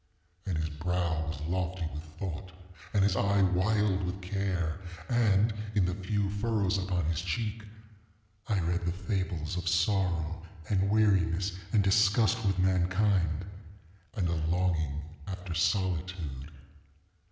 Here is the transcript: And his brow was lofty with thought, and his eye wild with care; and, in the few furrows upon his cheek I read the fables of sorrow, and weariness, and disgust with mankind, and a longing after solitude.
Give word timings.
And 0.47 0.57
his 0.57 0.69
brow 0.71 1.27
was 1.27 1.39
lofty 1.41 1.87
with 1.93 2.03
thought, 2.17 2.51
and 2.91 3.03
his 3.03 3.15
eye 3.15 3.43
wild 3.43 4.01
with 4.03 4.19
care; 4.23 4.79
and, 5.07 5.53
in 5.75 5.85
the 5.85 5.93
few 5.93 6.27
furrows 6.31 6.79
upon 6.79 7.05
his 7.05 7.21
cheek 7.21 7.61
I 8.47 8.59
read 8.61 8.87
the 8.87 8.91
fables 8.91 9.57
of 9.57 9.69
sorrow, 9.69 10.41
and 10.67 10.89
weariness, 10.89 11.51
and 11.71 11.83
disgust 11.83 12.43
with 12.43 12.57
mankind, 12.57 13.45
and 14.15 14.27
a 14.27 14.43
longing 14.47 15.03
after 15.27 15.53
solitude. 15.53 16.49